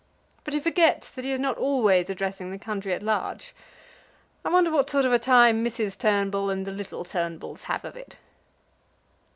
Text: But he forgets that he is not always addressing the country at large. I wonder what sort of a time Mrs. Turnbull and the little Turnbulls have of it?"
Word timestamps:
But 0.43 0.55
he 0.55 0.59
forgets 0.59 1.11
that 1.11 1.23
he 1.25 1.31
is 1.31 1.39
not 1.39 1.59
always 1.59 2.09
addressing 2.09 2.49
the 2.49 2.57
country 2.57 2.91
at 2.91 3.03
large. 3.03 3.53
I 4.43 4.49
wonder 4.49 4.71
what 4.71 4.89
sort 4.89 5.05
of 5.05 5.13
a 5.13 5.19
time 5.19 5.63
Mrs. 5.63 5.95
Turnbull 5.95 6.49
and 6.49 6.65
the 6.65 6.71
little 6.71 7.03
Turnbulls 7.05 7.61
have 7.65 7.85
of 7.85 7.95
it?" 7.95 8.17